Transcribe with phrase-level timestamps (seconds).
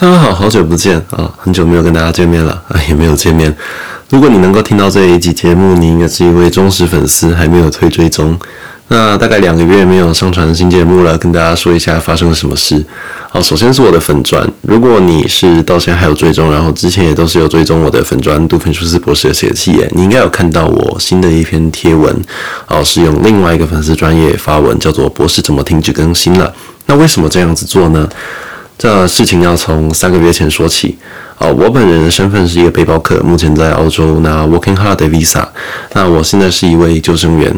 [0.00, 3.52] 大家好，好久不见啊，很久没有跟大家见面了啊， 也没有见面。
[4.10, 8.38] 如果你能够听到这一集节目，你应该是一位忠实粉丝，还没有退追踪。
[8.86, 12.80] 那大概两个月没有上传新节目了，跟大家说一下发生了什么事。
[13.28, 22.14] 好，首先是我的粉砖，如果你是到现在还有追踪，然后之前也都是有追踪我的粉砖杜芬舒斯博士的写信耶，你应该有看到我新的一篇贴文，
[22.68, 26.54] 哦，是用另外一个粉丝专业发文，叫做“博士怎么停止更新了”。
[26.86, 28.08] 那为什么这样子做呢？
[28.78, 30.96] 这事情要从三个月前说起
[31.36, 35.44] 啊，我本人的身份是一个背包客，目前在澳洲拿 Working Holiday Visa。
[35.94, 37.52] 那我现在是一位救生员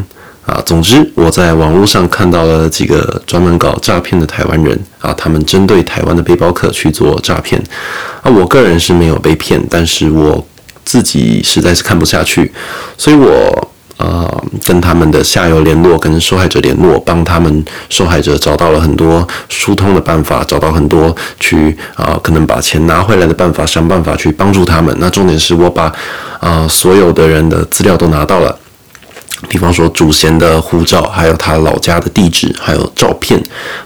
[0.47, 0.63] 啊。
[0.65, 7.63] 总之，我在网络上看到了几个专门搞诈骗的台湾人啊，他们针对台湾的背包客去做诈骗
[8.23, 8.31] 啊。
[8.31, 10.47] 我个人是没有被骗，但是我
[10.87, 12.51] 自己实在是看不下去，
[12.97, 13.70] 所以我。
[14.01, 14.27] 啊、
[14.65, 24.97] 跟他们的下游联络，跟受害者联络，帮他们受害者找到了很多疏通的办法，找到很多去啊、可能把钱拿回来的办法，想办法去帮助他们。
[24.99, 25.93] 那重点是我把
[26.41, 28.59] 啊、所有的人的资料都拿到了，
[29.51, 33.39] 比方说祖先的护照，还有他老家的地址，还有照片，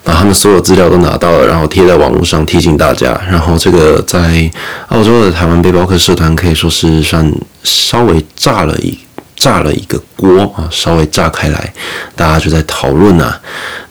[0.04, 3.20] 把他们所有资料都拿到了，然后贴在网络上提醒大家。
[3.28, 4.48] 然后这个在
[4.90, 7.28] 澳洲的台湾背包客社团可以说是算
[7.64, 8.96] 稍微炸了一。
[9.36, 11.72] 炸了一个锅啊，稍微炸开来，
[12.16, 13.40] 大家就在讨论啊。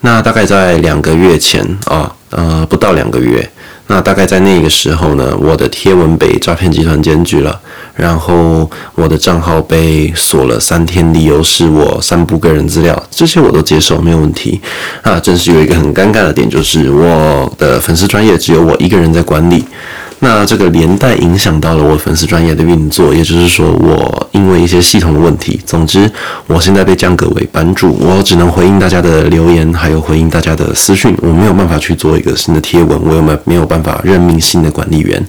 [0.02, 3.47] 那大概在两个月前啊，呃，不到两个月，
[3.88, 7.59] 那大概在那个时候呢，我的贴文被诈骗集团检举了，
[7.95, 14.59] 然后我的账号被锁了三天，理由是我散布个人资料，这些我都接受，没有问题。
[15.02, 19.64] 啊，真是有一个很尴尬的点，就是我的粉丝专业只有我一个人在管理。
[20.19, 26.09] 那这个连带影响到了我粉丝专业的运作，也就是说，我因为一些系统的问题，总之，
[26.47, 35.22] 我现在被降格为版主，我只能回应大家的留言，还有回应大家的私讯，我没有办法去做一个新的贴文，我有没没有办法任命新的管理员。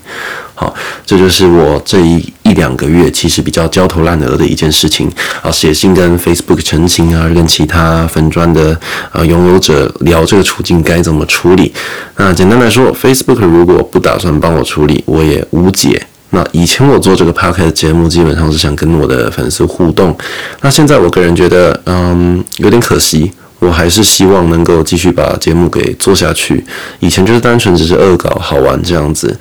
[0.54, 0.72] 好，
[1.04, 5.10] 这就是我这一一两个月其实比较焦头烂额的一件事情
[5.42, 8.78] 啊，写信跟 Facebook 澄清啊，跟其他粉砖的
[9.10, 11.72] 啊拥有者聊这个处境该怎么处理。
[12.16, 16.06] 那简单来说，Facebook 如果不打算帮我处理，我也无解。
[16.30, 20.16] 那以前我做这个 p o c a s t 节目，基本上是想跟我的粉丝互动。
[20.60, 23.32] 那现在我个人觉得，嗯，有点可惜。
[23.60, 26.62] 我还是希望能够继续把节目给做下去。
[26.98, 29.34] 以前就是单纯只是恶搞好玩这样子。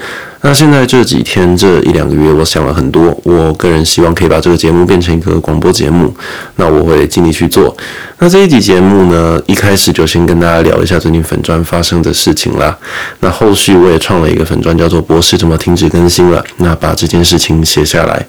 [0.46, 3.18] 那现在这几天这一两个月，我想了很多。
[3.24, 6.14] 我个人希望可以把这个节目变成一个广播节目。
[6.58, 7.74] 那我会尽力去做。
[8.20, 12.78] 那这一集节目呢，一开始就先跟大家聊一下最近粉砖发生的事情啦。
[13.22, 16.44] 那后续我也创了一个粉砖，叫做“博士怎么停止更新了”。
[16.58, 18.25] 那把这件事情写下来。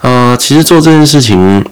[0.00, 1.64] 啊、其实做这件事情。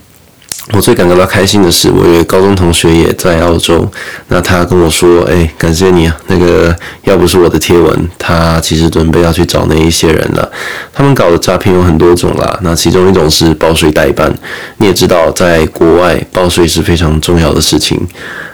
[0.72, 3.90] 我最感觉到开心的是，我有一个高中同学也在澳洲，
[4.28, 10.52] 那他跟我说：“哎，感谢你啊，那个要不是我的贴文，他其实准备要去找那一些人了。
[10.92, 14.32] 他们搞的诈骗有很多种啦，那其中一种是报税代办。
[14.76, 18.06] 你也知道，在国外报税是非常重要的事情。”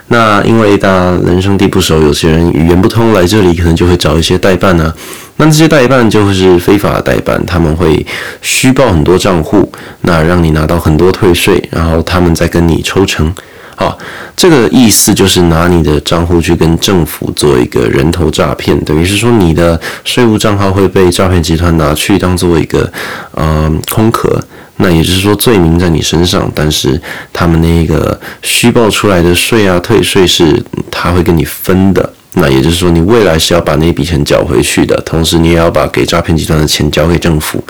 [0.07, 4.95] 那因为大家人生地不熟，有些人语言不通，来这里可能就会找一些代办呢、啊。
[5.37, 8.05] 那这些代办就会是非法代办，他们会
[8.41, 9.69] 虚报很多账户，
[10.01, 13.33] 那让你拿到很多退税，然后他们再跟你抽成。
[13.75, 13.97] 好，
[14.37, 22.89] 这个意思就是拿你的账户去跟政府做一个人头诈骗，等于是说你的税务账号会被诈骗集团拿去当做一个
[23.33, 24.39] 嗯、呃、空壳。
[24.77, 32.11] 那也就是说，罪名在你身上，但是他们那个虚报出来的税啊、退税是他会跟你分的。
[32.37, 37.63] 那也就是说，你未来是要把那笔钱缴回去的，同时你也要把给诈骗集团的钱交给政府。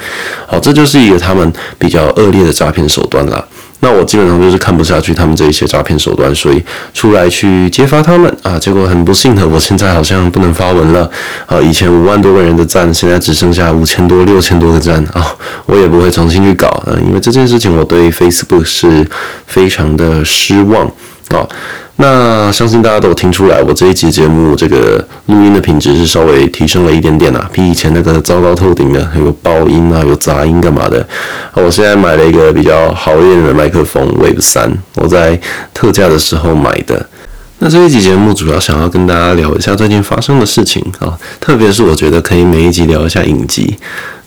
[0.47, 3.47] 好，这就是一个他们比较恶劣的诈骗手段了。
[3.81, 6.63] 那我基本上就是看不下去他们这一些诈骗手段，所以
[6.93, 8.57] 出来去揭发他们啊。
[8.57, 11.09] 结果很不幸的，我现在好像不能发文了
[11.45, 11.61] 啊。
[11.61, 15.35] 以前五万多个人的赞，现在只剩下五千多、六千多个赞啊。
[15.65, 19.07] 我也不会重新去搞啊，因为这件事情我对 Facebook 是
[19.45, 20.91] 非常的失望
[21.29, 21.47] 好。
[21.97, 24.97] 那相信大家都有听出来，我这一集节目这个
[25.27, 31.07] 录音的品质是稍微提升了一点点啦，比以前那个糟糕透顶的，还有爆音啊，有杂音干嘛的。
[31.53, 35.39] 我现在买了一个比较好一点的麦克风，Wave 三，我在
[35.73, 37.07] 特价的时候买的。
[37.59, 43.77] 那这一集节目主要想要跟大家聊一下最近发生的事情啊，特别是我觉得可以每一集聊一下影集。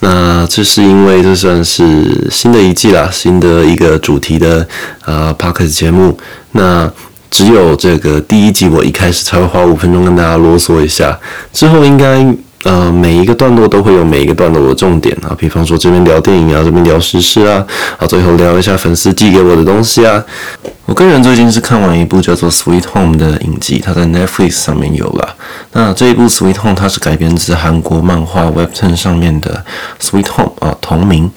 [0.01, 4.67] 那这是因为这算是新的一季啦，新的一个主题的
[5.05, 6.19] 呃 Podcast 节目。
[6.53, 6.91] 那
[7.31, 11.19] 只有这个第一集，我一开始才会花五分钟跟大家啰嗦一下，
[11.53, 12.25] 之后应该
[12.69, 17.67] 呃，每一个段落都会有每一个段落的重点啊，比方说这边聊电影啊，这边聊时事啊，
[17.97, 20.23] 啊，最后聊一下粉丝寄给我的东西啊。
[20.85, 25.35] 我个人最近是看完一部叫做《Sweet Home》的影集，它在 Netflix 上面有了。
[25.73, 29.65] 那这一部《Sweet Home》它是改编自韩国漫画 Webtoon 上面的
[30.07, 31.31] 《Sweet Home》啊，同名。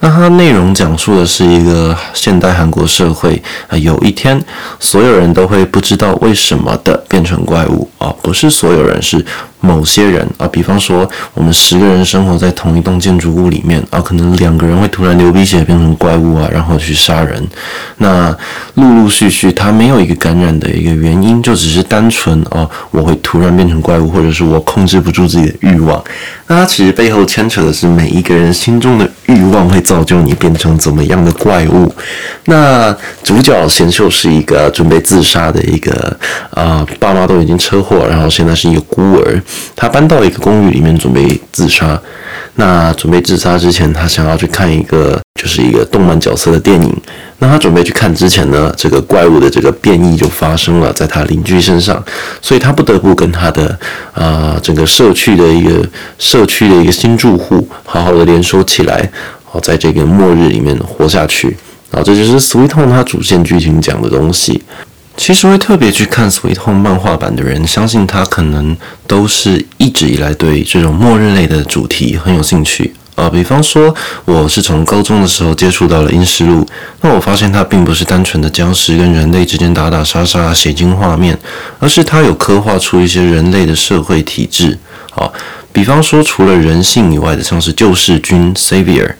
[0.00, 4.42] 那它内容讲述的是一个现代韩国社会啊，有一天
[4.80, 9.22] 所有人都会不知道为什么的变成怪物啊，不是所有人是。
[9.60, 17.44] 某些人啊，比方说我们十个人生活在同一栋建筑物里面啊，可能两个人会突然流鼻血变成怪物啊，然后去杀人。
[17.96, 18.34] 那
[18.74, 26.02] 陆陆续续，他没有一个感染的一个原因，就只是单纯哦，我会突然变成怪物，或者是我控制不住自己的欲望。
[26.46, 31.92] 那其实背后牵扯的是每一个人心中的欲望会造就你变成怎么样的怪物。
[32.44, 36.16] 那主角贤秀是一个准备自杀的一个
[36.50, 39.42] 啊，爸妈都已经车祸，然后现在是一个孤儿。
[39.74, 42.00] 他搬到一个公寓里面准备自杀。
[42.54, 46.92] 那准备自杀之前，他想要去看一个就是一个动漫角色的电影。
[47.38, 52.02] 那他准备去看之前呢，这个怪物的这个变异就发生了在他邻居身上，
[52.42, 53.78] 所以他不得不跟他的
[54.12, 59.08] 啊、整个社区的一个社区的一个新住户好好的联手起来，
[59.44, 61.56] 好在这个末日里面活下去。
[61.92, 64.60] 啊，这就是 Sweet Home 它主线剧情讲的东西。
[65.18, 68.74] 其实会特别去看《Sweet Home》漫画版的人，相信他可能
[69.06, 73.30] 都是一直以来对这种末日类的主题很有兴趣啊、呃。
[73.30, 73.92] 比方说，
[74.24, 76.64] 我是从高中的时候接触到了《阴尸路》，
[77.00, 81.36] 那我发现它并不是单纯的僵尸跟人类之间打打杀杀、血腥画面，
[81.80, 84.78] 而是它有刻画出一些人类的社会体制。
[85.16, 85.28] 啊，
[85.72, 89.14] 比方说，除了人性以外的，像是救世军 Savior，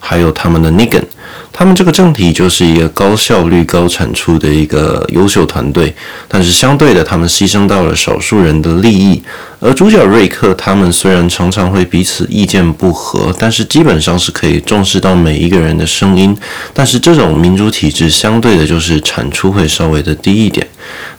[0.00, 1.04] 还有他们的 Negan。
[1.52, 5.94] 他们这个政体就是一个高效率、高产出的一个优秀团队，
[6.26, 9.22] 但是相对的，他们牺牲到了少数人的利益。
[9.62, 16.36] 而主角瑞克他们虽然常常会彼此意见不合，但是基本上是可以重视到每一个人的声音。
[16.74, 20.66] 但是这种民主体制相对的，就是产出会稍微的低一点。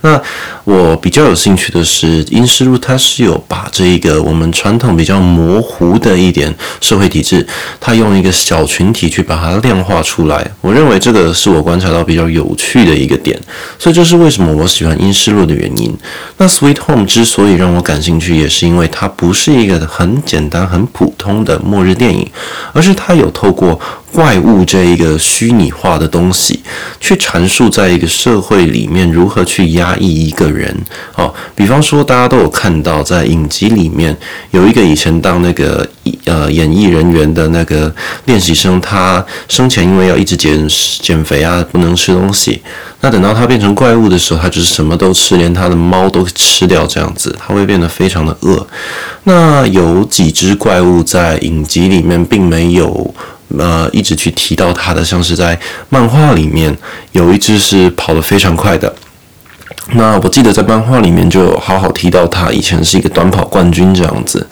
[0.02, 0.22] 那
[0.66, 7.48] 我比较有兴趣的是《阴尸路》，它是有把这一个我们传统比较模糊的一点社会体制，
[7.80, 10.46] 它用一个小群体去把它量化出来。
[10.60, 13.40] 我认为这个是我观察到比较有趣的一个点，
[13.80, 15.98] 所以这是为什么我喜欢《阴尸路》的原因。
[16.38, 22.30] 那《Sweet Home》之所以让我感兴趣，也是因为它不是一个很简单、很普通的末日电影，
[22.74, 23.80] 而是它有透过
[24.14, 26.62] 怪物这一个虚拟化的东西，
[27.00, 30.74] 去阐述在一个社会里面如何去压抑一个人。
[31.16, 34.16] 哦，比方说大家都有看到，在影集里面
[34.52, 35.86] 有一个以前当那个
[36.26, 37.94] 呃演艺人员的那个
[38.26, 40.70] 练习生，他生前因为要一直减
[41.02, 42.62] 减肥啊，不能吃东西。
[43.02, 48.66] 那等到他变成怪物的时候，他就是什么都吃，连他的猫都吃掉，这样子他会变得非常的饿。
[49.24, 53.14] 那有几只怪物在影集里面并没有。
[53.58, 55.60] 呃，一直去提到他的，像是在
[55.90, 56.76] 漫画里面
[57.12, 58.94] 有一只是跑得非常快的。
[59.92, 64.48] 那我记得在漫画里面就好好提到他以前是一个短跑冠军这样子。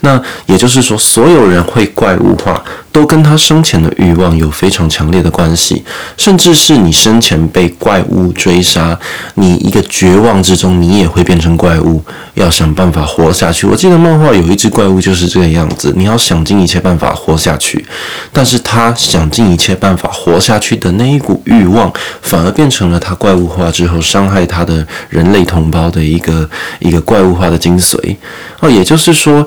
[0.00, 2.62] 那也就是说，所有人会怪物化，
[2.92, 5.82] 都跟他生前的欲望有非常强烈的关系，
[6.16, 8.96] 甚至是你生前被怪物追杀，
[9.34, 12.00] 你一个绝望之中，你也会变成怪物，
[12.34, 13.66] 要想办法活下去。
[13.66, 17.84] 我记得漫画有一只怪物就是这个样子，你要想尽一切办法活下去，
[18.32, 21.92] 但是他想尽一切办法活下去的那一股欲望，
[22.22, 26.48] 反而变成了他怪物化之后伤害他的人类同胞的一个
[26.78, 28.16] 一个怪物化的精髓。
[28.60, 29.46] 哦，也就是说。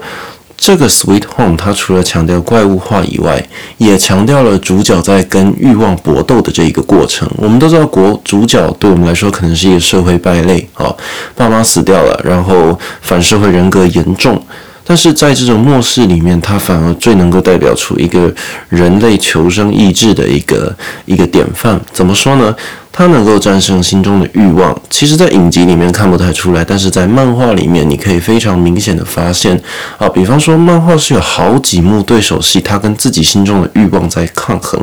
[0.61, 3.43] 这个 Sweet Home，它除了强调怪物化以外，
[3.79, 7.27] 也强调了主角在跟欲望搏斗的这一个过程。
[7.35, 10.95] 我们都知道，国主角对我们来说可能是一个社会败类啊，
[11.35, 14.39] 爸妈死掉了，然后反社会人格严重。
[14.85, 18.31] 但是在这种末世里面，他反而最能够代表出一个
[18.69, 21.79] 人类求生意志的一个一个典范。
[21.91, 22.55] 怎么说呢？
[22.91, 29.59] 他能够战胜心中的欲望，其实，在影集里面看不太出来，但是在漫画里面，你可以非常明显的发现
[29.97, 34.77] 啊，比方说，漫画是有好几幕对手戏，他跟自己心中的欲望在抗衡，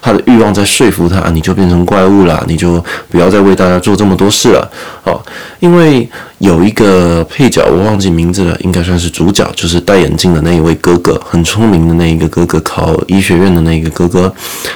[0.00, 4.70] 他的欲望在说服他，你就变成怪物了，你就不要再为大家做这么多事了，
[5.04, 5.20] 哦，
[5.60, 14.32] 因为有一个配角，我忘记名字了，应该算是主角，就是戴眼镜的那一位哥哥，很聪明的那一个哥哥，考医学院的那个哥哥，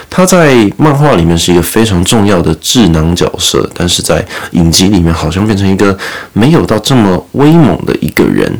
[0.09, 2.55] 他在漫画里面是一个非常重要的。
[2.67, 5.97] 智囊角色，但是在影集里面好像变成一个
[6.33, 8.51] 没有到这么威猛的一个人。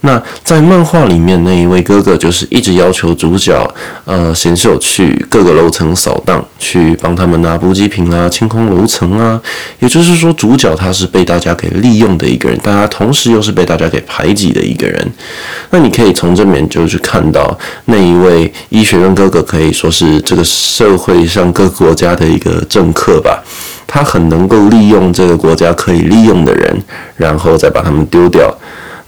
[0.00, 3.74] 那在漫画里面那一位哥哥，就是一直要求主角
[4.06, 9.38] 呃贤秀去各个楼层扫荡，去帮他们拿补给品啊、清空楼层啊。
[9.80, 15.06] 也就是说，主角他是被大家给利用的一个人，但他同时又是被大家给排挤的一个人。
[15.68, 23.42] 那你可以从这边就去看到那一位医学院哥哥，可以说是这个社会上各个国家的一个政客吧。
[23.86, 26.82] 他很能够利用这个国家可以利用的人，
[27.16, 28.54] 然后再把他们丢掉。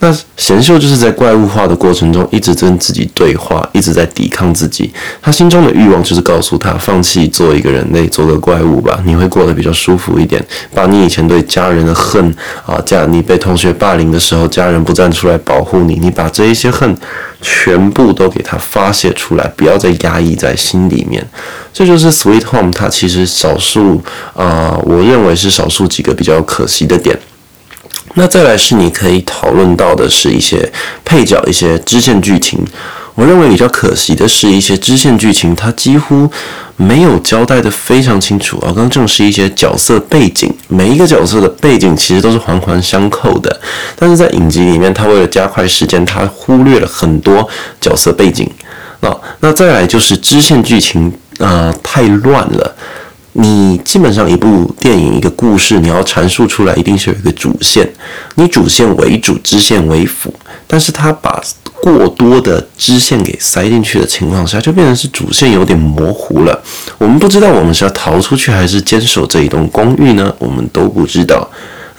[0.05, 4.93] 那贤秀就是在怪物化的过程中，一直跟自己对话，一直在抵抗自己。
[5.23, 10.45] 他心中的欲望就是告诉他，放弃做一个人类，做个怪物吧，你会过得比较舒服一点。
[10.75, 12.35] 把你以前对家人的恨
[12.67, 16.97] 啊，家你被同学霸凌的时候，家人不站出来保护你，你把这一些恨
[17.41, 21.25] 全部都给他发泄出来，不要再压抑在心里面。
[21.73, 24.03] 这就是《Sweet Home》它其实少数
[24.35, 27.17] 啊，我认为是少数几个比较可惜的点。
[28.15, 30.71] 那再来是你可以讨论到的是一些
[31.05, 32.65] 配角、一些支线剧情。
[33.15, 36.31] 我认为比较可惜的是一些支线剧情，它几乎
[36.77, 38.59] 没有交代得非常清楚。
[38.61, 43.61] 啊刚正是一些角色背景，每一个角色的背景其实都是环环相扣的。
[43.97, 47.47] 但是在影集里面，它为了加快时间，它忽略了很多
[47.81, 48.51] 角色背景。
[49.01, 52.77] 那那再来就是支线剧情啊、太乱了。
[53.35, 57.89] 你基本上一部电影一个故事，你要阐述出来，一定是有一个主线，
[58.35, 60.33] 你主线为主，支线为辅。
[60.67, 61.43] 但是他把
[61.81, 66.63] 过多的支线给塞进去的情况下，就变成是主线有点模糊了。
[66.99, 70.35] 我们不知道我们是要逃出去，还是坚守这一栋公寓呢？
[70.39, 71.49] 我们都不知道。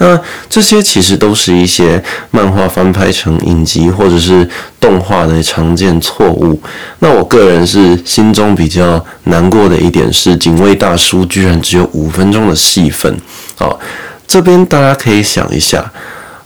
[0.04, 0.20] 那
[0.50, 4.46] 这些其实都是一些漫画翻拍成影集或者是
[4.78, 6.60] 动画的常见错误。
[7.00, 13.18] 那我个人是心中比较难过的一点是，警卫大叔居然只有五分钟的戏份。
[13.56, 13.80] 好，
[14.28, 15.80] 这边大家可以想一下，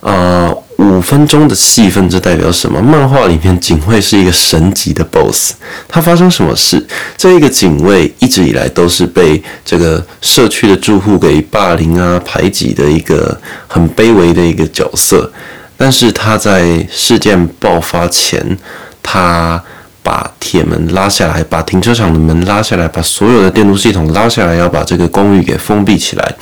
[0.01, 0.63] 啊、呃。
[0.77, 2.79] 五分钟的戏份，这代表什么？
[2.81, 5.53] 漫画里面警卫是一个神级的 BOSS，
[5.87, 6.85] 他发生什么事？
[7.17, 15.31] 这一个警卫一直以来都是被这个社区的住户给霸凌啊、排挤的一个很卑微的一个角色，
[15.75, 18.57] 但是他在事件爆发前，
[19.01, 19.61] 他
[20.03, 26.35] 把铁门拉下来，把停车场的门拉下来，把所有的电路系统拉下来，要把这个公寓给封闭起来。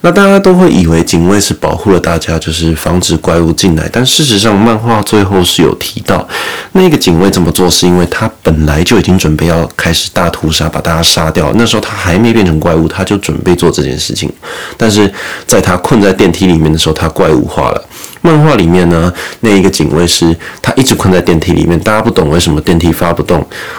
[0.00, 3.88] 那大家都会以为警卫是保护了大家，就是防止怪物进来。
[3.92, 6.26] 但事实上，漫画最后是有提到，
[6.72, 11.52] 那个警卫这么做是因为他本来就已经准备要开始大屠杀，把大家杀掉。
[11.54, 14.28] 那时候他还没变成怪物，他就准备做这件事情。
[14.76, 15.08] 但是
[15.46, 17.84] 在他困在电梯里面的时候，他怪物化了。
[18.22, 23.35] 漫画里面呢，那一个警卫是他一直困在电梯里面，大家不懂为什么电梯发不动。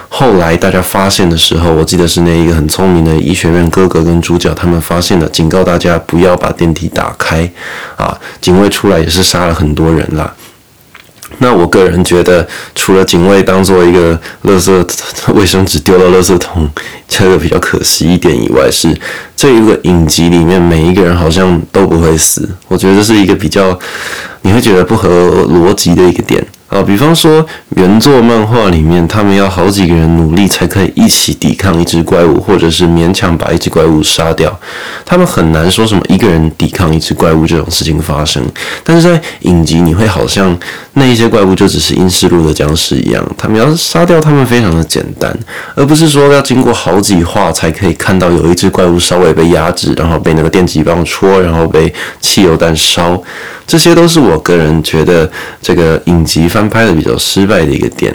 [0.08, 7.50] 后来大家发现的时候，我记得是那一个很聪明的医学院哥哥跟主角他们发现了，警告大家不要把电梯打开。
[7.96, 10.34] 啊，警卫出来也是杀了很多人啦。
[11.40, 14.72] 那我个人觉得，除了警卫当做一个垃圾
[15.34, 16.66] 卫生纸丢到垃圾桶，
[17.06, 18.98] 这个比较可惜一点以外，是
[19.36, 22.48] 这一个影集里面每一个人好像都不会死。
[22.66, 23.78] 我觉得这是一个比较
[24.40, 26.44] 你会觉得不合逻辑的一个点。
[26.68, 27.44] 啊，比方说
[27.76, 34.54] 原作漫画里面，他们要好几个人努力才可以一起抵抗一只怪物，或者是勉强把一只怪物杀掉。
[35.06, 38.42] 他们很难说什么一个人抵抗一只怪物这种事情发生。
[38.84, 40.54] 但是在影集，你会好像
[40.92, 45.34] 那一些怪物就只是阴尸路的僵尸一样，他们要杀掉他们非常的简单，
[45.74, 53.18] 而不是说要经过好几话才可以看到有一只怪物稍微被压制，然后被那个电击棒戳，然后被汽油弹烧。
[53.68, 55.30] 这些都是我个人觉得
[55.62, 58.12] 这个影集翻拍的比较失败的一个点。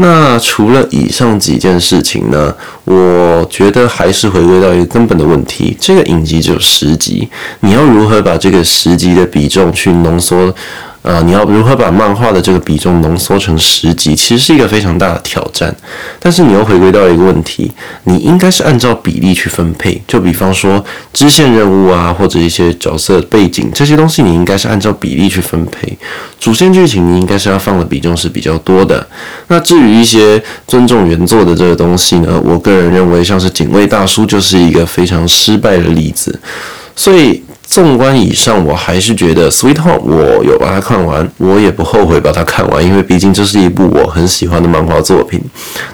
[0.00, 7.28] 那除了以上几件事情呢，我觉得还是回归到一个根本的问题：这个影集只有十集，
[7.60, 10.54] 你要如何把这个十集的比重去浓缩？
[11.00, 15.74] 啊、你要如何把漫画的这个比重浓缩成十集，其实是一个非常大的挑战。
[16.20, 17.70] 但是你又回归到一个问题，
[18.04, 20.02] 你应该是按照比例去分配。
[20.06, 25.96] 就比方说支线任务啊，或者一些角色背景这些东西，你应该是按照比例去分配。
[26.38, 29.06] 主线剧情你应该是要放的比重是比较多的。
[29.46, 36.38] 那至于一些尊重原作的这个东西呢，我个人认为像是警卫大叔就是一个非常失败的例子。
[36.94, 37.42] 所以。
[37.68, 45.38] 纵观以上，我还是觉得《Sweet Home》我有把它看完，我也不后悔把它看完，因为毕竟这是一部我很喜欢的漫画作品。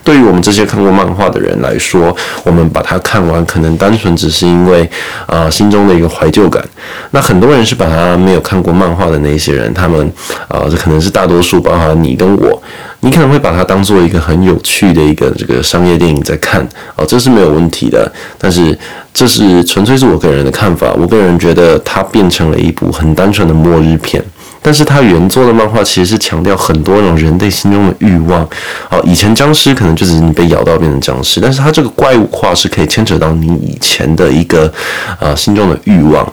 [0.04, 4.84] 对于我们这些看过漫画的人来说，我们把它看完，可能单纯只是因为
[5.26, 6.64] 啊、呃、心中的一个怀旧感。
[7.10, 10.10] 那很多人是把它没有看过漫画的那些人，他们
[10.46, 12.62] 啊、这可能是大多数，包括你跟我。
[13.00, 16.66] 你可能会把它当做一个很有趣的一个这个商业电影在看
[16.96, 18.10] 哦，这是没有问题的。
[18.38, 18.78] 但是
[19.12, 24.22] 这是纯粹是我个人的看法，我个人觉得呃它变成了一部很单纯的末日片。
[24.66, 28.48] 但是它原作的漫画其实是强调很多种人类心中的欲望。
[28.88, 34.72] 好，以前僵尸可能就是你被咬到变成僵尸，但是它这个怪物化是可以牵扯到你以前的一个
[35.20, 36.26] 呃心中的欲望。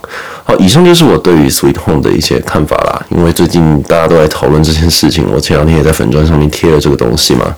[0.45, 3.05] 好，以上就是我对于 Sweet Home 的一些看法啦。
[3.09, 7.53] 因为最近大家都在讨论这件事情，我前两天也在粉砖上面贴了这个东西嘛。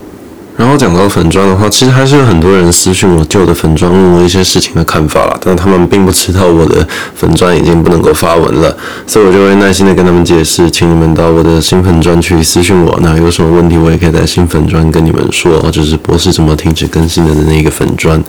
[0.56, 5.36] 然后讲到粉砖的话，其实还是有很多人私讯我旧的粉砖，问我一些事情的看法啦。
[5.44, 12.96] 但他们并不知道我的粉砖已经不能够发文了，所以我就会耐心的跟他们解释，请你们到我的新粉砖去私讯我。
[13.02, 18.22] 那有什么问题，我也可以在新粉砖跟你们说，就是博士怎么停止更新的那个粉砖。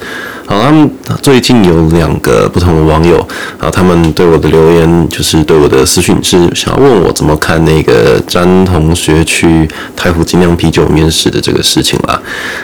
[0.47, 0.89] 好，他们
[1.21, 3.19] 最近有两个不同的网友
[3.59, 12.14] 啊，他们对我的留言就是对我的私讯是想要问我怎么看那个詹同学去太湖精酿啤酒面试的这个事情啦。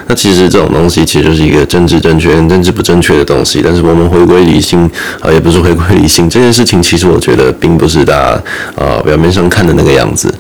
[0.08, 4.89] 那其实这种东西其实就是一个政治正确跟政治不正确的东西，但是我们回归理性
[5.22, 8.41] 啊，也不是回归理性，这件事情其实我觉得并不是大家
[8.75, 10.34] 啊表面上看的那个样子。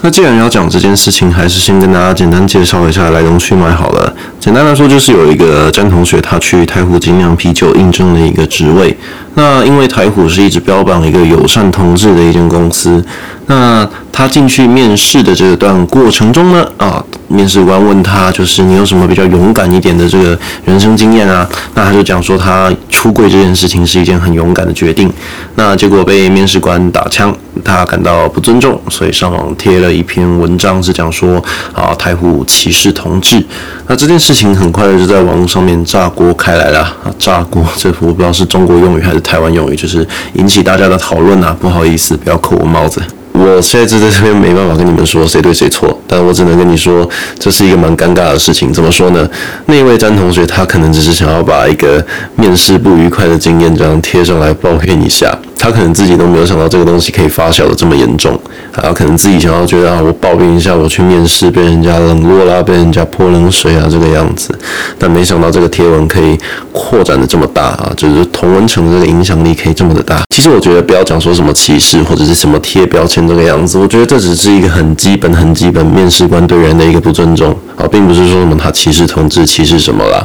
[0.00, 4.14] 那既然要讲这件事情，还是先跟大家简单介绍一下来龙去脉好了。
[4.38, 8.94] 简单来说，就是有一个詹同学，他去台虎精酿啤酒应征了一个职位。
[9.32, 13.02] 那因为台虎是一直标榜一个友善同志的一间公司，
[13.46, 17.04] 那他进去面试的这段过程中呢，啊。
[17.26, 21.48] 面试官问他，就是你有什么比较勇敢一点的这个人生经验啊？
[21.74, 25.12] 那他就讲说，他出柜这件事情是一件很勇敢的决定。
[25.56, 31.42] 那结果被面试官打枪，他感到不尊重，所以上网贴了一篇文章，是讲说
[31.72, 33.44] 啊，台虎歧视同志。
[33.88, 37.10] 那这件事情很快就在网络上面炸锅开来了啊！
[37.18, 41.56] 炸锅，这我 不知道是中国用语还是台湾用语，就是引起大家的讨论啊。
[41.58, 43.02] 不好意思，不要扣我帽子。
[43.36, 48.72] 我现在就在这边没办法跟你们说谁对谁错，但我只能跟你说，这是一个蛮尴尬的事情。
[48.72, 49.28] 怎么说呢？
[49.66, 52.04] 那位张同学他可能只是想要把一个
[52.36, 55.36] 面试不愉快的经验这样贴上来抱怨一下。
[55.56, 58.38] 他可能自己都没有想到这个东西可以发酵的这么严重，
[58.72, 64.56] 啊，可能自己想要觉得啊，我抱怨一下，我去面试被人家冷落啦，被人家泼冷水啊，这个样子，
[64.98, 66.38] 但没想到这个贴文可以
[66.72, 70.22] 扩展的这么大啊，就是同文层这个影响力可以这么的大。
[70.34, 77.56] 其实我觉得不要讲说什么歧视或者是什么贴标签这个样子，我觉得这只是一个很基本、很基本面试官对人的一个不尊重
[77.88, 80.22] 并不是说什么他歧视同志、歧视什么啦。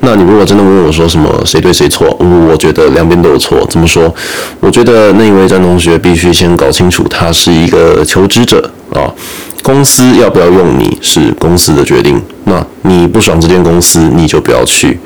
[0.00, 2.14] 那你如果真的问我说什么谁对谁错，
[2.50, 3.66] 我觉得两边都有错。
[3.70, 4.14] 怎么说？
[4.60, 4.74] 我。
[4.74, 9.06] 觉得那一位张同学必须先搞清楚，他是一个求职者啊。
[9.62, 14.98] 公司要不要用你是公司的决定，那你不爽这间公司，你就不要去。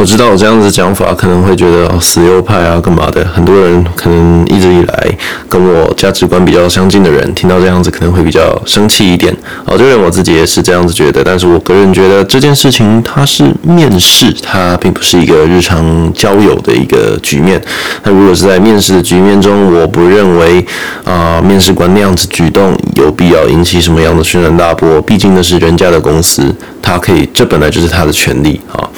[0.00, 3.22] 我知道我这样子讲法可能会觉得，死右派啊，干嘛的？
[3.34, 9.30] 很多人可能一直以来跟我价值观比较相近的人，听到这样子可能会比较生气一点。
[9.66, 11.22] 哦，就连我自己也是这样子觉得。
[11.22, 17.62] 但是我个人觉得这件事情它是面试，它并不是一个日常交友的一个局面。
[18.02, 20.64] 那如果是在面试的局面中，我不认为
[21.04, 24.98] 啊，面试官那样子举动有必要引起什么样的轩然大波。
[25.02, 26.42] 毕竟那是人家的公司，
[26.80, 28.88] 他可以，这本来就是他的权利啊。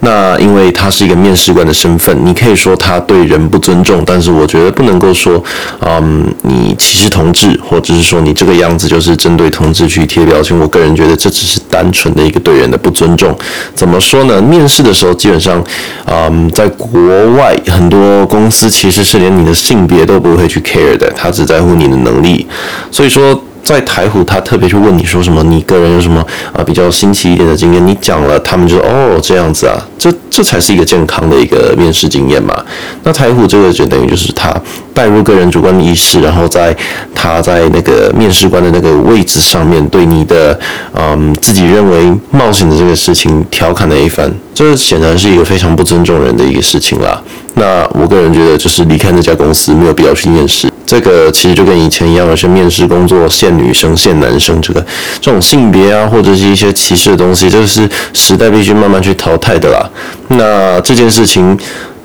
[0.00, 5.42] 那因为他是一个面试官的身份，你可以说他对人不尊重，但是我觉得不能够说，
[5.80, 10.56] 嗯，你歧视同志，或者是说你这个样子就是针对同志去贴标签。
[10.58, 13.36] 我个人觉得这只是单纯的一个对人的不尊重。
[13.74, 14.40] 怎么说呢？
[14.40, 15.62] 面试的时候，基本上，
[16.06, 17.00] 嗯，在国
[17.32, 22.46] 外很多公司其实是连你的性别都不会去 care 的，他只在乎你的能力。
[22.90, 23.42] 所以说。
[23.62, 25.42] 在台虎，他特别去问你说什么？
[25.42, 27.86] 你个人有什么啊比较新奇一点的经验？
[27.86, 32.54] 你讲了，他们就哦这样子啊，这这才是一个健康的一个面试经验嘛。
[33.02, 34.54] 那台虎这个就等于就是他
[34.94, 36.74] 带入个人主观意识，然后在
[37.14, 40.58] 他在那个面试官的那个位置上面对你的
[40.94, 47.20] 嗯自己认为冒险的这个事情调侃了一番，这显然是一个非常不尊重人的一个事情啦。
[47.54, 50.68] 那我个人觉得就是离开那家公司没有必要去面试。
[50.88, 54.80] 这个其实就跟以前一样，有些面试工作限女生、限男生，这个
[55.20, 59.86] 这种性别啊，或者是一些歧视的东西，这是时代必须慢慢去淘汰的啦。
[60.28, 61.58] 那这件事情，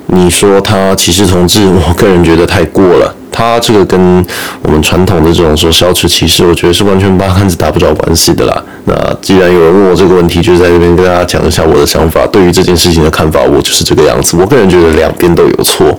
[0.07, 3.15] 你说他歧视同志，我个人觉得太过了。
[3.33, 4.25] 他这个跟
[4.61, 8.63] 我们传统的这种说消除歧视，我觉得是完全八竿子打不着关系的啦。
[8.85, 12.25] 那既然有人问我这个问题，就在这边跟大家讲一下我的想法。
[12.27, 14.37] 对于这件事情的看法，我就是这个样子。
[14.37, 15.97] 我个人觉得两边都有错。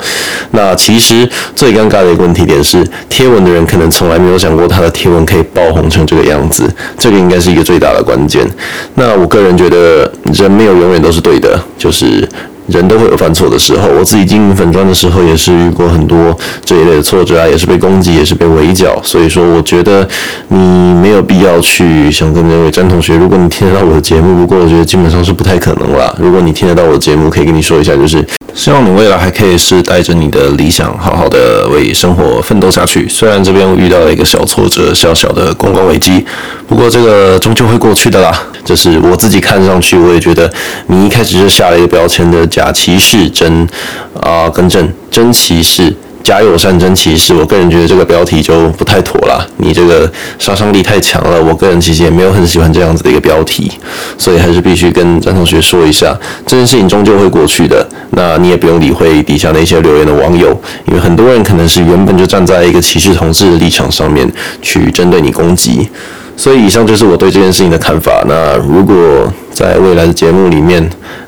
[0.53, 8.47] 那其实最尴尬的一个问题点是，贴文的人可能从来没有想过他的贴文可以爆红成这个样子，这个应该是一个最大的关键。
[8.95, 12.29] 那我个人觉得，人没有永远都是对的，就是。
[12.67, 18.99] 人都会有犯错的时候，我自己经营粉砖的时候也是遇过很多这一类的挫折啊，也是被攻击，也是被围剿。
[19.03, 20.09] 所以说，我觉得
[20.49, 20.59] 你
[20.95, 23.17] 没有必要去想跟那位詹同学。
[23.17, 26.17] 如果你听得到我的节目，不过我觉得基本上是不太可能了。
[26.19, 33.07] 如果你听得到我的节目，可以跟你说一下，就是希望你未来还可以是带着你的理想，好好的为生活奋斗下去。
[33.09, 36.25] 虽然这边遇到了一个小挫折，小小的公关危机，
[36.69, 38.33] 不过这个终究会过去的啦。
[38.65, 40.51] 就是我自己看上去，我也觉得
[40.87, 43.69] 你一开始就下了一个标签的假骑士真
[44.21, 45.95] 啊，更正真骑士。
[46.25, 49.47] 假友善真歧视，我个人觉得这个标题就不太妥啦。
[49.59, 53.71] 你这个杀伤力太强了，我个人其实也没有很喜欢这样子的一个标题，
[54.17, 57.87] 所以还是必须跟张同学说一下，这件事情终究会过去的。
[58.13, 64.27] 那你也不用理会底下那些留言的网友，因为很多人可能是原本就站在一个歧视同志的立场上面
[64.63, 65.87] 去针对你攻击。
[66.37, 68.25] 所以以上就是我对这件事情的看法。
[68.27, 68.95] 那如果
[69.53, 70.83] 在未来的节目里面，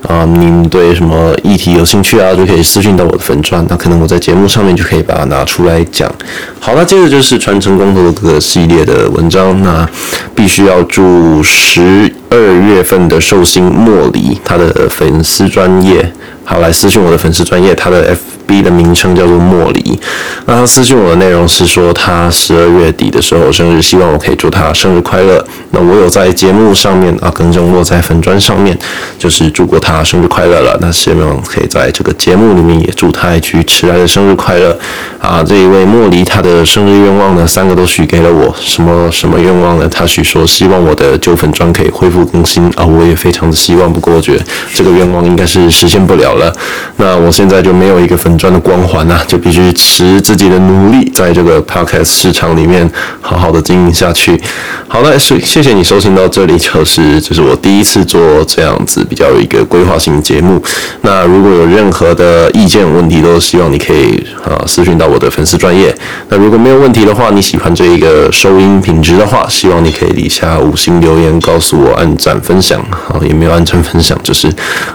[0.08, 6.10] 啊、您对什么议题有兴趣啊，就可以私信到我的粉钻，那可能我在节目上面就可以把它拿出来讲。
[6.58, 9.88] 好，那接着就是传承光头的各个系列的文章，那
[10.34, 16.12] 必须要祝十二月份的寿星莫离他的粉丝专业，
[16.44, 18.20] 好，来私信我的粉丝专业，他的 F。
[18.46, 19.98] B 的名称叫做莫离，
[20.44, 25.44] 那他私信我的内容是说他十二月底的时候生日，希望我可以祝他生日快乐。
[25.72, 28.78] 那我有在节目上面啊，更正落在粉砖上面
[29.18, 30.78] 就是祝过他生日快乐了。
[30.80, 34.78] 那希望可以在这个节目里面也祝他一句迟来的生日快乐
[35.20, 35.42] 啊！
[35.42, 39.88] 这一位莫离他的生日愿望呢，三个都许给了我，什么什么愿望呢？
[39.90, 46.56] 他许说希望我的旧粉砖可以恢复不更新啊，我也非常的希望，不过我觉得这个愿望应该是实现不了了。
[46.98, 48.36] 那我现在就没有一个粉。
[48.36, 52.86] 专的光环啊，就必须持自己的努力，在这个 podcast 市场里面
[53.22, 54.38] 好好的经营下去。
[54.86, 60.62] 好了，是谢谢你收听到这里，就是这是我第一次做这样子比较有一个规划性节目。
[61.00, 65.96] 那如果有任何的意见问题，都希望你可以啊私讯到我的粉丝专业。
[66.28, 72.80] 那如果没有问题的话，你喜欢这一个收音品质的话，希望你可以底下五星留言告诉我，按赞分享。
[72.92, 74.48] 好，也没有按赞分享，就是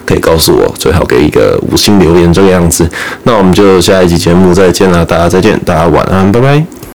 [0.06, 2.90] 可以告诉我，最好给一个五星留言这个样子。
[3.24, 3.42] 那。
[3.42, 6.91] 我们就下一集节目再见了，大家再见，大家晚安，拜拜。